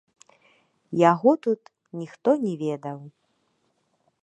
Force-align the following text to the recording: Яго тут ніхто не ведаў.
Яго 1.11 1.31
тут 1.43 1.61
ніхто 2.01 2.29
не 2.47 2.53
ведаў. 2.65 2.99